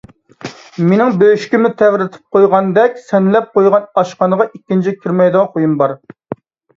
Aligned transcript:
مېنىڭ 0.91 1.11
بۆشۈكۈمنى 1.23 1.69
تەۋرىتىپ 1.81 2.37
قويغاندەك 2.37 2.97
سەنلەپ 3.09 3.51
قويغان 3.59 3.85
ئاشخانىغا 4.03 4.49
ئىككىنچى 4.49 4.95
كىرمەيدىغان 5.05 5.53
خۇيۇم 5.53 5.77
بار. 5.83 5.95